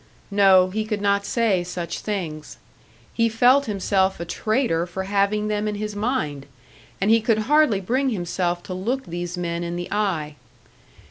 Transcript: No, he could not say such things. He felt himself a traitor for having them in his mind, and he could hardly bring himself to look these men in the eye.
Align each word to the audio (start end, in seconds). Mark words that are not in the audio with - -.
No, 0.31 0.71
he 0.71 0.83
could 0.83 0.99
not 0.99 1.27
say 1.27 1.63
such 1.63 1.99
things. 1.99 2.57
He 3.13 3.29
felt 3.29 3.67
himself 3.67 4.19
a 4.19 4.25
traitor 4.25 4.87
for 4.87 5.03
having 5.03 5.47
them 5.47 5.67
in 5.67 5.75
his 5.75 5.95
mind, 5.95 6.47
and 6.99 7.11
he 7.11 7.21
could 7.21 7.37
hardly 7.45 7.81
bring 7.81 8.09
himself 8.09 8.63
to 8.63 8.73
look 8.73 9.05
these 9.05 9.37
men 9.37 9.63
in 9.63 9.75
the 9.75 9.89
eye. 9.91 10.37